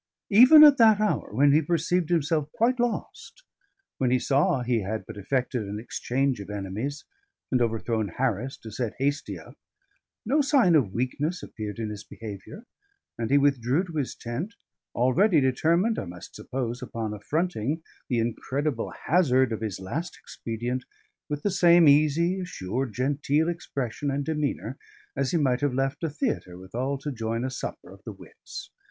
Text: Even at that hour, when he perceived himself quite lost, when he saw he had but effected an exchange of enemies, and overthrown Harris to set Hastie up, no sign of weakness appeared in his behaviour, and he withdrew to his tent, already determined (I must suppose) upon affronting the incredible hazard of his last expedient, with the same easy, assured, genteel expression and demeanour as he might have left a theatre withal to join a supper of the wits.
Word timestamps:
Even 0.31 0.63
at 0.63 0.77
that 0.77 0.99
hour, 0.99 1.31
when 1.31 1.51
he 1.53 1.61
perceived 1.61 2.09
himself 2.09 2.51
quite 2.53 2.79
lost, 2.79 3.43
when 3.99 4.09
he 4.09 4.17
saw 4.17 4.63
he 4.63 4.79
had 4.81 5.05
but 5.05 5.15
effected 5.15 5.61
an 5.67 5.79
exchange 5.79 6.39
of 6.39 6.49
enemies, 6.49 7.05
and 7.51 7.61
overthrown 7.61 8.07
Harris 8.07 8.57
to 8.61 8.71
set 8.71 8.95
Hastie 8.97 9.37
up, 9.37 9.53
no 10.25 10.41
sign 10.41 10.73
of 10.73 10.91
weakness 10.91 11.43
appeared 11.43 11.77
in 11.77 11.91
his 11.91 12.03
behaviour, 12.03 12.65
and 13.19 13.29
he 13.29 13.37
withdrew 13.37 13.83
to 13.83 13.93
his 13.97 14.15
tent, 14.15 14.55
already 14.95 15.39
determined 15.39 15.99
(I 15.99 16.05
must 16.05 16.33
suppose) 16.35 16.81
upon 16.81 17.13
affronting 17.13 17.83
the 18.09 18.17
incredible 18.17 18.91
hazard 19.05 19.51
of 19.51 19.61
his 19.61 19.79
last 19.79 20.17
expedient, 20.17 20.83
with 21.29 21.43
the 21.43 21.51
same 21.51 21.87
easy, 21.87 22.39
assured, 22.39 22.91
genteel 22.93 23.49
expression 23.49 24.09
and 24.09 24.25
demeanour 24.25 24.79
as 25.15 25.29
he 25.29 25.37
might 25.37 25.61
have 25.61 25.75
left 25.75 26.03
a 26.03 26.09
theatre 26.09 26.57
withal 26.57 26.97
to 26.97 27.11
join 27.11 27.45
a 27.45 27.51
supper 27.51 27.91
of 27.91 28.03
the 28.03 28.13
wits. 28.13 28.71